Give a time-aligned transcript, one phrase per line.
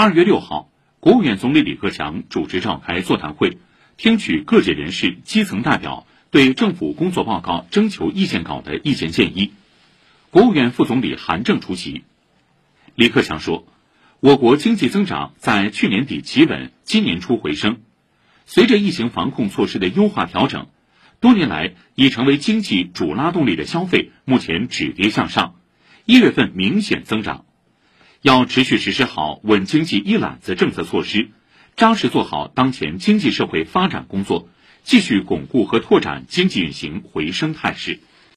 [0.00, 3.58] 二月六号，国务院总理李克强主持召开座谈会，
[3.96, 9.54] 听取各界人士、基层代表对政府工作报告征求意见稿的意见建议。
[10.30, 12.04] 国务院副总理韩正出席。
[12.94, 13.66] 李克强说，
[14.20, 17.80] 我国经济增长在去年底企稳，今年初回升。
[18.46, 20.68] 随着疫情防控措施的优化调整，
[21.18, 25.56] 多年来已成为经济主拉动力的消费目前止跌向上，
[26.04, 27.46] 一月份明显增长。
[28.22, 31.30] 要持续实施好稳经济一揽子政策措施，
[31.76, 34.48] 扎实做好当前经济社会发展工作，
[34.82, 38.00] 继续巩固和拓展经济运行回升态势。